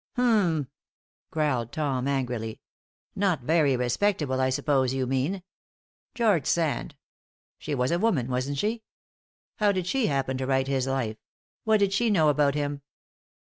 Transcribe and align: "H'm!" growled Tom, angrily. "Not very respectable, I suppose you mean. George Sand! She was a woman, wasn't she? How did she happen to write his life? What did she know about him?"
"H'm!" 0.17 0.67
growled 1.29 1.71
Tom, 1.71 2.07
angrily. 2.07 2.59
"Not 3.15 3.41
very 3.41 3.77
respectable, 3.77 4.41
I 4.41 4.49
suppose 4.49 4.95
you 4.95 5.05
mean. 5.05 5.43
George 6.15 6.47
Sand! 6.47 6.95
She 7.59 7.75
was 7.75 7.91
a 7.91 7.99
woman, 7.99 8.27
wasn't 8.27 8.57
she? 8.57 8.81
How 9.57 9.71
did 9.71 9.85
she 9.85 10.07
happen 10.07 10.39
to 10.39 10.47
write 10.47 10.67
his 10.67 10.87
life? 10.87 11.17
What 11.65 11.81
did 11.81 11.93
she 11.93 12.09
know 12.09 12.29
about 12.29 12.55
him?" 12.55 12.81